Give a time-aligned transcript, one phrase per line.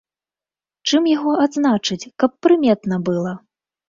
[0.87, 3.35] Чым яго адзначыць, каб прыметна была?